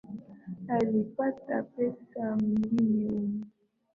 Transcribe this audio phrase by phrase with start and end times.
[0.67, 3.45] Alipata pesa nyingi juzi